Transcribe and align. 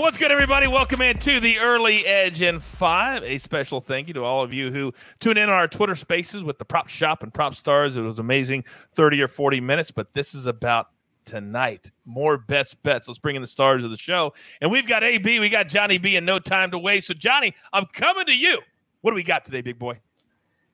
What's 0.00 0.16
good, 0.16 0.32
everybody? 0.32 0.66
Welcome 0.66 1.02
into 1.02 1.40
the 1.40 1.58
Early 1.58 2.06
Edge 2.06 2.40
in 2.40 2.58
Five. 2.58 3.22
A 3.22 3.36
special 3.36 3.82
thank 3.82 4.08
you 4.08 4.14
to 4.14 4.24
all 4.24 4.42
of 4.42 4.50
you 4.50 4.72
who 4.72 4.94
tune 5.18 5.36
in 5.36 5.50
on 5.50 5.54
our 5.54 5.68
Twitter 5.68 5.94
Spaces 5.94 6.42
with 6.42 6.56
the 6.56 6.64
Prop 6.64 6.88
Shop 6.88 7.22
and 7.22 7.34
Prop 7.34 7.54
Stars. 7.54 7.98
It 7.98 8.00
was 8.00 8.18
amazing, 8.18 8.64
thirty 8.94 9.20
or 9.20 9.28
forty 9.28 9.60
minutes, 9.60 9.90
but 9.90 10.14
this 10.14 10.34
is 10.34 10.46
about 10.46 10.86
tonight. 11.26 11.90
More 12.06 12.38
best 12.38 12.82
bets. 12.82 13.08
Let's 13.08 13.18
bring 13.18 13.36
in 13.36 13.42
the 13.42 13.46
stars 13.46 13.84
of 13.84 13.90
the 13.90 13.98
show, 13.98 14.32
and 14.62 14.70
we've 14.70 14.88
got 14.88 15.04
AB, 15.04 15.38
we 15.38 15.50
got 15.50 15.68
Johnny 15.68 15.98
B, 15.98 16.16
and 16.16 16.24
no 16.24 16.38
time 16.38 16.70
to 16.70 16.78
waste. 16.78 17.08
So 17.08 17.12
Johnny, 17.12 17.54
I'm 17.74 17.84
coming 17.84 18.24
to 18.24 18.34
you. 18.34 18.58
What 19.02 19.10
do 19.10 19.16
we 19.16 19.22
got 19.22 19.44
today, 19.44 19.60
big 19.60 19.78
boy? 19.78 20.00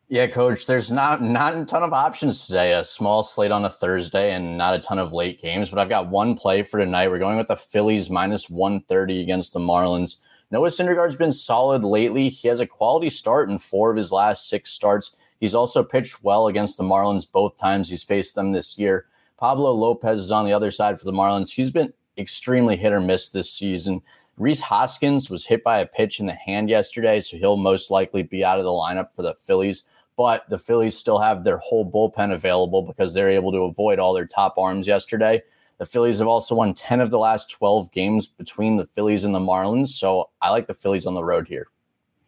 Yeah, 0.09 0.29
coach, 0.29 0.67
there's 0.67 0.93
not 0.93 1.21
not 1.21 1.57
a 1.57 1.65
ton 1.65 1.83
of 1.83 1.93
options 1.93 2.47
today. 2.47 2.75
A 2.75 2.85
small 2.85 3.25
slate 3.25 3.51
on 3.51 3.65
a 3.65 3.71
Thursday 3.71 4.35
and 4.35 4.57
not 4.57 4.73
a 4.73 4.79
ton 4.79 5.01
of 5.01 5.13
late 5.13 5.41
games, 5.41 5.69
but 5.69 5.81
I've 5.81 5.89
got 5.89 6.09
one 6.09 6.37
play 6.37 6.63
for 6.63 6.79
tonight. 6.79 7.09
We're 7.09 7.19
going 7.19 7.37
with 7.37 7.49
the 7.49 7.57
Phillies 7.57 8.09
minus 8.09 8.49
130 8.49 9.21
against 9.21 9.53
the 9.53 9.59
Marlins. 9.59 10.19
Noah 10.53 10.69
Syndergaard's 10.69 11.17
been 11.17 11.33
solid 11.33 11.83
lately. 11.83 12.29
He 12.29 12.47
has 12.47 12.61
a 12.61 12.69
quality 12.69 13.11
start 13.11 13.51
in 13.51 13.59
four 13.59 13.91
of 13.91 13.97
his 13.97 14.13
last 14.13 14.49
six 14.49 14.71
starts. 14.71 15.11
He's 15.41 15.57
also 15.57 15.83
pitched 15.83 16.23
well 16.23 16.47
against 16.47 16.79
the 16.79 16.85
Marlins 16.85 17.31
both 17.31 17.59
times 17.59 17.89
he's 17.89 18.05
faced 18.05 18.37
them 18.37 18.53
this 18.53 18.79
year. 18.79 19.07
Pablo 19.39 19.73
Lopez 19.73 20.21
is 20.21 20.31
on 20.31 20.45
the 20.45 20.53
other 20.53 20.71
side 20.71 21.01
for 21.01 21.05
the 21.05 21.13
Marlins. 21.13 21.53
He's 21.53 21.73
been 21.73 21.93
extremely 22.17 22.77
hit 22.77 22.93
or 22.93 23.01
miss 23.01 23.31
this 23.31 23.51
season. 23.51 24.03
Rhys 24.39 24.61
Hoskins 24.61 25.31
was 25.31 25.47
hit 25.47 25.65
by 25.65 25.81
a 25.81 25.87
pitch 25.87 26.21
in 26.21 26.27
the 26.27 26.35
hand 26.35 26.69
yesterday, 26.69 27.21
so 27.21 27.39
he'll 27.39 27.57
most 27.57 27.91
likely 27.91 28.23
be 28.23 28.45
out 28.45 28.59
of 28.59 28.65
the 28.65 28.71
lineup 28.71 29.11
for 29.11 29.23
the 29.23 29.35
Phillies 29.35 29.83
but 30.17 30.49
the 30.49 30.59
Phillies 30.59 30.97
still 30.97 31.19
have 31.19 31.45
their 31.45 31.59
whole 31.59 31.91
bullpen 31.91 32.33
available 32.33 32.83
because 32.83 33.13
they're 33.13 33.29
able 33.29 33.53
to 33.53 33.65
avoid 33.65 33.99
all 33.99 34.15
their 34.15 34.27
top 34.27 34.57
arms 34.59 34.87
yesterday. 34.87 35.43
The 35.79 35.87
Phillies 35.87 36.19
have 36.19 36.29
also 36.29 36.55
won 36.55 36.73
10 36.73 37.01
of 37.01 37.11
the 37.11 37.19
last 37.19 37.51
12 37.51 37.93
games 37.93 38.27
between 38.27 38.77
the 38.77 38.87
Phillies 38.95 39.25
and 39.25 39.35
the 39.35 39.39
Marlins. 39.39 39.89
So 39.89 40.31
I 40.41 40.51
like 40.51 40.67
the 40.67 40.75
Phillies 40.75 41.07
on 41.07 41.15
the 41.15 41.25
road 41.25 41.47
here. 41.47 41.69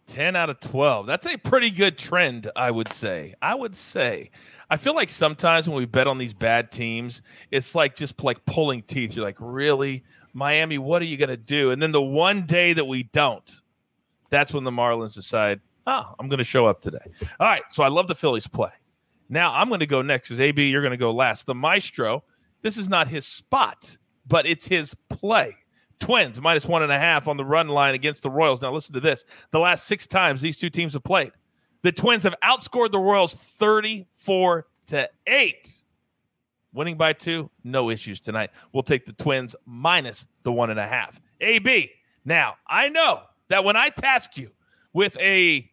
10 0.07 0.37
out 0.37 0.51
of 0.51 0.59
12. 0.61 1.07
That's 1.07 1.27
a 1.27 1.37
pretty 1.37 1.71
good 1.71 1.97
trend, 1.97 2.51
I 2.57 2.71
would 2.71 2.93
say. 2.93 3.35
I 3.41 3.55
would 3.55 3.77
say. 3.77 4.31
I 4.71 4.77
feel 4.77 4.95
like 4.95 5.11
sometimes 5.11 5.69
when 5.69 5.77
we 5.77 5.85
bet 5.85 6.07
on 6.07 6.19
these 6.19 6.33
bad 6.33 6.73
teams, 6.73 7.23
it's 7.51 7.75
like 7.75 7.95
just 7.95 8.23
like 8.23 8.45
pulling 8.47 8.83
teeth. 8.83 9.15
You're 9.15 9.25
like, 9.25 9.37
really? 9.39 10.05
Miami, 10.33 10.79
what 10.79 11.03
are 11.03 11.07
you 11.07 11.17
going 11.17 11.29
to 11.29 11.37
do? 11.37 11.71
And 11.71 11.81
then 11.81 11.93
the 11.93 12.03
one 12.03 12.47
day 12.47 12.73
that 12.73 12.85
we 12.85 13.05
don't, 13.05 13.51
that's 14.31 14.53
when 14.53 14.65
the 14.65 14.71
Marlins 14.71 15.15
decide, 15.15 15.61
oh, 15.89 16.15
I'm 16.19 16.29
going 16.29 16.39
to 16.39 16.45
show 16.45 16.67
up 16.67 16.81
today. 16.81 16.99
All 17.41 17.49
right. 17.49 17.63
So 17.71 17.83
I 17.83 17.89
love 17.89 18.07
the 18.07 18.15
Phillies 18.15 18.47
play. 18.47 18.71
Now 19.29 19.53
I'm 19.55 19.69
going 19.69 19.81
to 19.81 19.87
go 19.87 20.03
next 20.03 20.29
because 20.29 20.41
AB, 20.41 20.69
you're 20.69 20.83
going 20.83 20.93
to 20.93 20.97
go 20.97 21.13
last. 21.13 21.47
The 21.47 21.55
Maestro, 21.55 22.23
this 22.63 22.77
is 22.77 22.89
not 22.89 23.09
his 23.09 23.27
spot, 23.27 23.97
but 24.27 24.47
it's 24.47 24.67
his 24.67 24.95
play. 25.09 25.57
Twins 25.99 26.41
minus 26.41 26.65
one 26.65 26.83
and 26.85 26.93
a 26.93 26.99
half 26.99 27.27
on 27.27 27.37
the 27.37 27.45
run 27.45 27.69
line 27.69 27.95
against 27.95 28.23
the 28.23 28.31
Royals. 28.31 28.63
Now 28.63 28.73
listen 28.73 28.95
to 28.95 29.01
this. 29.01 29.25
The 29.51 29.59
last 29.59 29.87
six 29.87 30.07
times 30.07 30.41
these 30.41 30.59
two 30.59 30.71
teams 30.71 30.93
have 30.93 31.03
played, 31.03 31.33
the 31.83 31.91
Twins 31.91 32.23
have 32.23 32.35
outscored 32.45 32.93
the 32.93 33.01
Royals 33.01 33.35
34 33.35 34.67
to 34.89 35.11
8. 35.27 35.75
Winning 36.73 36.97
by 36.97 37.13
two, 37.13 37.51
no 37.65 37.91
issues 37.91 38.21
tonight. 38.21 38.51
We'll 38.73 38.83
take 38.83 39.07
the 39.07 39.13
Twins 39.15 39.57
minus 39.67 40.29
the 40.45 40.53
one 40.53 40.71
and 40.71 40.79
a 40.79 40.87
half. 40.87 41.21
AB. 41.41 41.91
Now, 42.25 42.57
I 42.69 42.89
know 42.89 43.23
that 43.49 43.65
when 43.65 43.75
I 43.75 43.89
task 43.89 44.37
you 44.37 44.51
with 44.93 45.17
a 45.19 45.69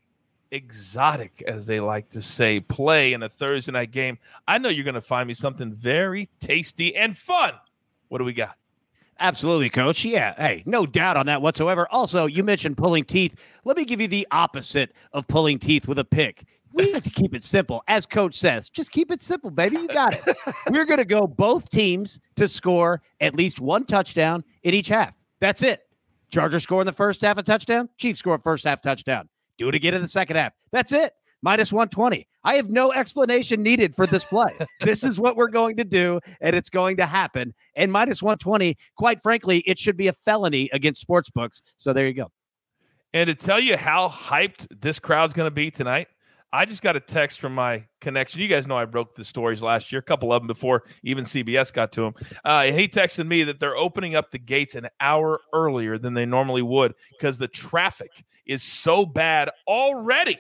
exotic, 0.52 1.44
as 1.48 1.66
they 1.66 1.80
like 1.80 2.10
to 2.10 2.22
say, 2.22 2.60
play 2.60 3.14
in 3.14 3.24
a 3.24 3.30
Thursday 3.30 3.72
night 3.72 3.92
game, 3.92 4.18
I 4.48 4.58
know 4.58 4.70
you're 4.70 4.84
going 4.84 4.96
to 4.96 5.02
find 5.02 5.28
me 5.28 5.34
something 5.34 5.74
very 5.74 6.30
tasty 6.40 6.96
and 6.96 7.18
fun. 7.18 7.54
What 8.10 8.20
do 8.20 8.24
we 8.24 8.34
got? 8.34 8.56
Absolutely, 9.20 9.70
coach. 9.70 10.04
Yeah. 10.04 10.34
Hey, 10.36 10.64
no 10.66 10.86
doubt 10.86 11.16
on 11.16 11.26
that 11.28 11.42
whatsoever. 11.42 11.88
Also, 11.90 12.26
you 12.26 12.44
mentioned 12.44 12.78
pulling 12.78 13.06
teeth. 13.06 13.36
Let 13.64 13.78
me 13.78 13.86
give 13.86 14.02
you 14.02 14.08
the 14.08 14.28
opposite 14.32 14.94
of 15.14 15.28
pulling 15.28 15.58
teeth 15.58 15.88
with 15.88 16.00
a 16.00 16.06
pick. 16.06 16.46
We 16.74 16.92
have 16.94 17.04
to 17.04 17.10
keep 17.10 17.34
it 17.34 17.44
simple. 17.44 17.82
As 17.88 18.06
coach 18.06 18.36
says, 18.36 18.70
just 18.70 18.92
keep 18.92 19.12
it 19.12 19.22
simple, 19.22 19.52
baby. 19.52 19.78
You 19.78 19.88
got 19.88 20.14
it. 20.14 20.38
We're 20.70 20.86
going 20.86 20.98
to 20.98 21.06
go 21.06 21.28
both 21.28 21.70
teams 21.70 22.20
to 22.36 22.48
score 22.48 23.02
at 23.22 23.36
least 23.36 23.62
one 23.62 23.86
touchdown 23.86 24.44
in 24.64 24.74
each 24.74 24.90
half. 24.90 25.14
That's 25.40 25.64
it. 25.64 25.82
Chargers 26.30 26.64
score 26.64 26.82
in 26.82 26.88
the 26.88 26.94
first 26.94 27.22
half 27.22 27.38
a 27.38 27.44
touchdown. 27.44 27.88
Chiefs 27.98 28.20
score 28.20 28.38
first 28.38 28.66
half 28.66 28.82
touchdown. 28.82 29.30
Do 29.58 29.70
it 29.70 29.76
again 29.76 29.94
in 29.94 30.02
the 30.02 30.08
second 30.08 30.38
half. 30.38 30.54
That's 30.72 30.92
it. 30.92 31.14
Minus 31.42 31.72
120. 31.72 32.28
I 32.44 32.56
have 32.56 32.70
no 32.70 32.92
explanation 32.92 33.62
needed 33.62 33.96
for 33.96 34.08
this 34.08 34.24
play. 34.24 34.52
this 34.82 35.04
is 35.04 35.20
what 35.20 35.36
we're 35.36 35.50
going 35.50 35.78
to 35.78 35.84
do, 35.84 36.20
and 36.42 36.56
it's 36.56 36.70
going 36.70 36.98
to 36.98 37.06
happen. 37.06 37.54
And 37.76 37.92
minus 37.92 38.22
120, 38.22 38.76
quite 38.98 39.22
frankly, 39.22 39.60
it 39.60 39.78
should 39.78 39.98
be 39.98 40.08
a 40.08 40.14
felony 40.14 40.70
against 40.74 41.02
sports 41.02 41.30
books. 41.30 41.62
So 41.78 41.94
there 41.94 42.08
you 42.08 42.14
go. 42.14 42.32
And 43.14 43.28
to 43.28 43.36
tell 43.36 43.60
you 43.60 43.78
how 43.78 44.10
hyped 44.10 44.68
this 44.82 45.00
crowd's 45.00 45.34
going 45.34 45.48
to 45.48 45.52
be 45.52 45.72
tonight, 45.72 46.08
I 46.56 46.64
just 46.64 46.82
got 46.82 46.96
a 46.96 47.02
text 47.02 47.42
from 47.42 47.54
my 47.54 47.84
connection. 48.00 48.40
You 48.40 48.48
guys 48.48 48.66
know 48.66 48.78
I 48.78 48.86
broke 48.86 49.14
the 49.14 49.26
stories 49.26 49.62
last 49.62 49.92
year, 49.92 50.00
a 50.00 50.04
couple 50.04 50.32
of 50.32 50.42
them 50.42 50.48
before 50.48 50.84
even 51.04 51.26
CBS 51.26 51.74
got 51.74 51.92
to 51.94 52.06
him. 52.06 52.14
Uh, 52.46 52.64
and 52.66 52.80
he 52.80 52.88
texted 52.88 53.28
me 53.28 53.44
that 53.44 53.60
they're 53.60 53.76
opening 53.76 54.16
up 54.16 54.32
the 54.32 54.40
gates 54.40 54.76
an 54.76 54.88
hour 55.02 55.42
earlier 55.52 55.98
than 55.98 56.14
they 56.14 56.26
normally 56.26 56.62
would 56.62 56.94
because 57.12 57.38
the 57.38 57.48
traffic 57.50 58.24
is 58.46 58.64
so 58.64 59.06
bad 59.06 59.50
already 59.68 60.40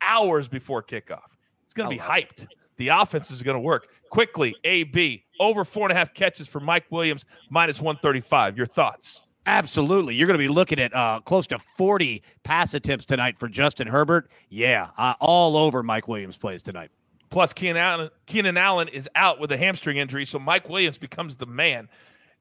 hours 0.00 0.48
before 0.48 0.82
kickoff. 0.82 1.20
It's 1.66 1.74
going 1.74 1.90
to 1.90 1.94
be 1.94 2.00
hyped. 2.02 2.46
The 2.78 2.88
offense 2.88 3.30
is 3.30 3.42
going 3.42 3.56
to 3.56 3.60
work 3.60 3.88
quickly. 4.08 4.56
AB 4.64 5.22
over 5.38 5.66
four 5.66 5.84
and 5.84 5.92
a 5.92 5.94
half 5.94 6.14
catches 6.14 6.48
for 6.48 6.60
Mike 6.60 6.86
Williams, 6.90 7.26
minus 7.50 7.78
135. 7.78 8.56
Your 8.56 8.66
thoughts? 8.66 9.26
Absolutely. 9.46 10.14
You're 10.14 10.26
going 10.26 10.38
to 10.38 10.44
be 10.44 10.52
looking 10.52 10.78
at 10.78 10.94
uh, 10.94 11.20
close 11.24 11.46
to 11.48 11.58
40 11.76 12.22
pass 12.44 12.74
attempts 12.74 13.04
tonight 13.04 13.38
for 13.38 13.48
Justin 13.48 13.88
Herbert. 13.88 14.30
Yeah, 14.50 14.90
uh, 14.96 15.14
all 15.20 15.56
over 15.56 15.82
Mike 15.82 16.06
Williams 16.06 16.36
plays 16.36 16.62
tonight. 16.62 16.90
Plus, 17.28 17.52
Keenan 17.52 17.78
Allen, 17.78 18.10
Keenan 18.26 18.56
Allen 18.56 18.88
is 18.88 19.08
out 19.16 19.40
with 19.40 19.50
a 19.52 19.56
hamstring 19.56 19.96
injury, 19.96 20.24
so 20.24 20.38
Mike 20.38 20.68
Williams 20.68 20.98
becomes 20.98 21.34
the 21.34 21.46
man. 21.46 21.88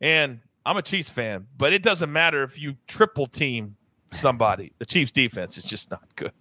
And 0.02 0.42
I'm 0.66 0.78
a 0.78 0.82
Chiefs 0.82 1.10
fan, 1.10 1.48
but 1.58 1.74
it 1.74 1.82
doesn't 1.82 2.12
matter 2.12 2.44
if 2.44 2.60
you 2.60 2.76
triple 2.88 3.26
team 3.26 3.78
somebody. 4.12 4.74
The 4.80 4.86
Chiefs 4.86 5.12
defense 5.12 5.58
is 5.58 5.64
just 5.64 5.90
not 5.90 6.04
good. 6.16 6.34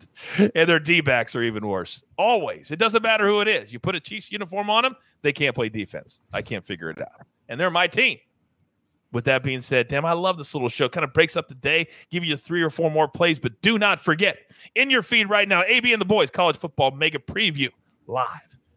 And 0.54 0.68
their 0.68 0.80
D 0.80 1.00
backs 1.00 1.36
are 1.36 1.42
even 1.42 1.66
worse. 1.66 2.02
Always. 2.18 2.70
It 2.70 2.78
doesn't 2.78 3.02
matter 3.02 3.26
who 3.26 3.40
it 3.40 3.48
is. 3.48 3.72
You 3.72 3.78
put 3.78 3.94
a 3.94 4.00
Chiefs 4.00 4.30
uniform 4.32 4.68
on 4.68 4.82
them, 4.82 4.96
they 5.22 5.32
can't 5.32 5.54
play 5.54 5.68
defense. 5.68 6.18
I 6.32 6.42
can't 6.42 6.66
figure 6.66 6.90
it 6.90 7.00
out. 7.00 7.26
And 7.48 7.58
they're 7.58 7.70
my 7.70 7.86
team. 7.86 8.18
With 9.12 9.24
that 9.24 9.42
being 9.42 9.60
said, 9.60 9.88
damn, 9.88 10.04
I 10.04 10.12
love 10.12 10.38
this 10.38 10.54
little 10.54 10.68
show. 10.68 10.88
Kind 10.88 11.04
of 11.04 11.12
breaks 11.12 11.36
up 11.36 11.48
the 11.48 11.54
day, 11.54 11.88
give 12.10 12.24
you 12.24 12.36
three 12.36 12.62
or 12.62 12.70
four 12.70 12.90
more 12.90 13.08
plays, 13.08 13.38
but 13.38 13.60
do 13.60 13.78
not 13.78 13.98
forget 13.98 14.38
in 14.76 14.88
your 14.88 15.02
feed 15.02 15.28
right 15.28 15.48
now, 15.48 15.64
AB 15.66 15.92
and 15.92 16.00
the 16.00 16.06
boys 16.06 16.30
college 16.30 16.56
football 16.56 16.92
mega 16.92 17.18
preview 17.18 17.70
live. 18.06 18.28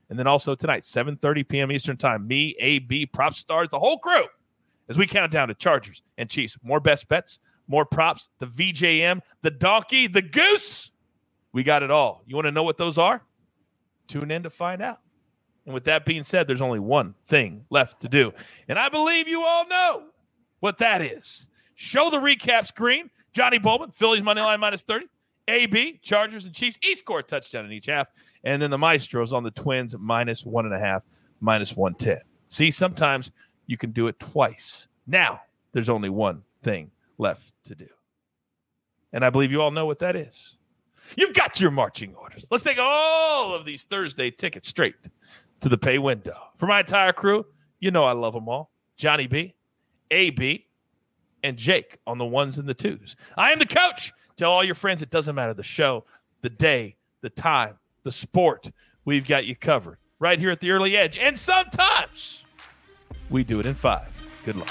And 0.10 0.18
then 0.18 0.28
also 0.28 0.56
tonight, 0.56 0.84
7:30 0.84 1.48
p.m. 1.48 1.72
Eastern 1.72 1.98
Time, 1.98 2.28
me, 2.28 2.56
AB, 2.60 3.08
prop 3.08 3.36
stars, 3.36 3.70
the 3.70 3.80
whole 3.80 3.98
crew, 3.98 4.26
as 4.90 4.98
we 4.98 5.08
count 5.08 5.32
down 5.32 5.48
to 5.48 5.54
Chargers 5.54 6.04
and 6.18 6.30
Chiefs. 6.30 6.58
More 6.64 6.80
best 6.80 7.08
bets, 7.08 7.40
more 7.68 7.86
props, 7.86 8.30
the 8.40 8.48
VJM, 8.48 9.22
the 9.42 9.52
donkey, 9.52 10.08
the 10.08 10.22
goose. 10.22 10.92
We 11.52 11.64
got 11.64 11.84
it 11.84 11.92
all. 11.92 12.24
You 12.26 12.36
want 12.36 12.46
to 12.46 12.52
know 12.52 12.64
what 12.64 12.78
those 12.78 12.98
are? 12.98 13.22
Tune 14.08 14.32
in 14.32 14.44
to 14.44 14.50
find 14.50 14.82
out. 14.82 15.00
And 15.66 15.74
with 15.74 15.86
that 15.86 16.06
being 16.06 16.24
said, 16.24 16.48
there's 16.48 16.62
only 16.62 16.80
one 16.80 17.16
thing 17.28 17.66
left 17.70 18.02
to 18.02 18.10
do. 18.10 18.34
And 18.68 18.78
I 18.78 18.90
believe 18.90 19.28
you 19.28 19.44
all 19.44 19.68
know 19.68 20.04
what 20.64 20.78
that 20.78 21.02
is. 21.02 21.50
Show 21.76 22.10
the 22.10 22.20
recap 22.20 22.66
screen. 22.66 23.10
Johnny 23.34 23.60
Bollman, 23.60 23.94
Phillies 23.94 24.22
money 24.22 24.40
line 24.40 24.62
minus 24.62 24.82
30. 24.84 25.08
AB, 25.50 26.00
Chargers 26.02 26.46
and 26.46 26.56
Chiefs, 26.56 26.78
each 26.82 27.00
score 27.00 27.20
a 27.20 27.24
touchdown 27.24 27.66
in 27.66 27.74
each 27.74 27.88
half. 27.88 28.08
And 28.46 28.62
then 28.62 28.72
the 28.72 28.78
Maestros 28.78 29.34
on 29.34 29.44
the 29.44 29.52
Twins, 29.52 29.94
minus 30.00 30.46
one 30.46 30.66
and 30.66 30.74
a 30.74 30.80
half, 30.80 31.04
minus 31.42 31.76
110. 31.76 32.22
See, 32.48 32.72
sometimes 32.72 33.32
you 33.68 33.78
can 33.78 33.92
do 33.92 34.08
it 34.08 34.18
twice. 34.22 34.88
Now, 35.06 35.42
there's 35.74 35.90
only 35.90 36.08
one 36.08 36.42
thing 36.62 36.90
left 37.18 37.52
to 37.66 37.76
do. 37.76 37.88
And 39.12 39.26
I 39.26 39.30
believe 39.32 39.52
you 39.52 39.62
all 39.62 39.72
know 39.72 39.86
what 39.86 40.00
that 40.00 40.16
is. 40.16 40.56
You've 41.18 41.34
got 41.34 41.60
your 41.60 41.72
marching 41.72 42.16
orders. 42.16 42.48
Let's 42.50 42.64
take 42.64 42.80
all 42.80 43.54
of 43.54 43.66
these 43.66 43.84
Thursday 43.84 44.32
tickets 44.32 44.70
straight 44.70 44.96
to 45.60 45.68
the 45.68 45.78
pay 45.78 45.98
window. 45.98 46.38
For 46.56 46.68
my 46.68 46.80
entire 46.80 47.12
crew, 47.12 47.46
you 47.82 47.92
know 47.92 48.06
I 48.06 48.14
love 48.14 48.34
them 48.34 48.48
all 48.48 48.72
Johnny 48.96 49.28
B, 49.28 49.56
AB, 50.12 50.66
and 51.44 51.58
Jake 51.58 51.98
on 52.08 52.18
the 52.18 52.26
ones 52.26 52.60
and 52.60 52.68
the 52.68 52.74
twos. 52.74 53.16
I 53.38 53.52
am 53.52 53.60
the 53.60 53.66
coach. 53.66 54.14
Tell 54.38 54.52
all 54.52 54.64
your 54.64 54.76
friends 54.76 55.02
it 55.02 55.10
doesn't 55.10 55.36
matter 55.36 55.54
the 55.54 55.64
show, 55.64 56.06
the 56.42 56.50
day, 56.50 56.96
the 57.22 57.30
time, 57.30 57.76
the 58.04 58.12
sport. 58.12 58.72
We've 59.06 59.28
got 59.28 59.46
you 59.46 59.56
covered 59.56 59.98
right 60.20 60.40
here 60.40 60.52
at 60.52 60.60
the 60.60 60.72
early 60.72 60.96
edge. 60.98 61.18
And 61.18 61.38
sometimes 61.38 62.44
we 63.30 63.44
do 63.44 63.60
it 63.60 63.66
in 63.66 63.76
five. 63.76 64.08
Good 64.46 64.56
luck. 64.56 64.70